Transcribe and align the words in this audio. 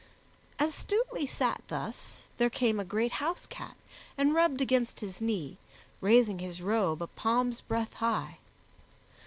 As 0.57 0.73
Stutely 0.73 1.27
sat 1.27 1.61
thus, 1.67 2.25
there 2.39 2.49
came 2.49 2.79
a 2.79 2.83
great 2.83 3.11
house 3.21 3.45
cat 3.45 3.75
and 4.17 4.33
rubbed 4.33 4.59
against 4.59 4.99
his 5.01 5.21
knee, 5.21 5.57
raising 6.01 6.39
his 6.39 6.59
robe 6.59 7.03
a 7.03 7.07
palm's 7.07 7.61
breadth 7.61 7.93
high. 7.93 8.39